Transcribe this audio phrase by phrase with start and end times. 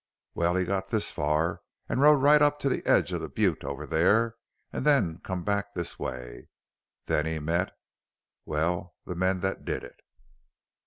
[0.33, 3.85] Well, he got this far rode right up to the edge of the butte over
[3.85, 4.35] there
[4.73, 6.49] an' then come back this way.
[7.05, 7.77] Then he met
[8.43, 9.99] well, the men that did it."